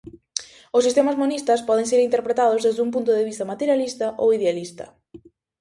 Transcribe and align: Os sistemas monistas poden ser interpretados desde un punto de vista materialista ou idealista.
Os 0.77 0.85
sistemas 0.87 1.19
monistas 1.21 1.65
poden 1.69 1.89
ser 1.91 1.99
interpretados 2.07 2.63
desde 2.65 2.83
un 2.85 2.93
punto 2.95 3.11
de 3.15 3.25
vista 3.29 3.49
materialista 3.51 4.07
ou 4.21 4.27
idealista. 4.37 4.85